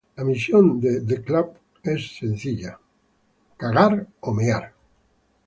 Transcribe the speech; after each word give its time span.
La 0.17 0.23
misión 0.23 0.79
en 0.81 1.05
The 1.05 1.21
Club 1.21 1.59
es 1.83 2.17
sencilla, 2.17 2.79
matar 3.61 4.07
o 4.21 4.33
morir. 4.33 4.71